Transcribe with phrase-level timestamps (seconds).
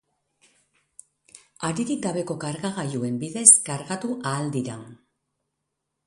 [1.67, 4.79] Haririk gabeko kargagailuen bidez kargatu ahal dira.